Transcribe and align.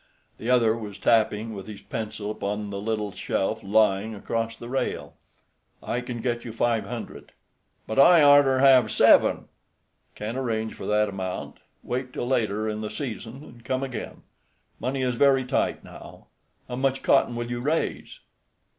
The 0.39 0.49
other 0.49 0.75
was 0.75 0.97
tapping 0.97 1.53
with 1.53 1.67
his 1.67 1.79
pencil 1.83 2.31
upon 2.31 2.71
the 2.71 2.81
little 2.81 3.11
shelf 3.11 3.61
lying 3.61 4.15
across 4.15 4.55
the 4.57 4.67
rail. 4.67 5.13
"I 5.83 6.01
can 6.01 6.21
get 6.21 6.43
you 6.43 6.51
five 6.51 6.85
hundred." 6.85 7.33
"But 7.85 7.99
I 7.99 8.23
oughter 8.23 8.57
have 8.61 8.89
seven." 8.91 9.45
"Can't 10.15 10.39
arrange 10.39 10.73
for 10.73 10.87
that 10.87 11.07
amount. 11.09 11.59
Wait 11.83 12.13
till 12.13 12.25
later 12.27 12.67
in 12.67 12.81
the 12.81 12.89
season, 12.89 13.43
and 13.43 13.63
come 13.63 13.83
again. 13.83 14.23
Money 14.79 15.03
is 15.03 15.13
very 15.17 15.45
tight 15.45 15.83
now. 15.83 16.25
How 16.67 16.77
much 16.77 17.03
cotton 17.03 17.35
will 17.35 17.51
you 17.51 17.59
raise?" 17.61 18.21